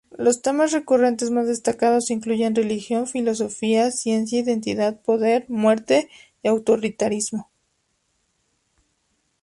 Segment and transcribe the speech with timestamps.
[0.17, 6.09] Los temas recurrentes más destacados incluyen religión, filosofía, ciencia, identidad, poder, muerte
[6.41, 7.51] y autoritarismo.